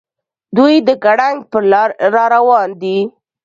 دوي 0.57 0.75
د 0.87 0.89
ګړنګ 1.03 1.37
پر 1.51 1.63
لار 1.71 1.89
راروان 2.15 2.69
دي. 2.81 2.97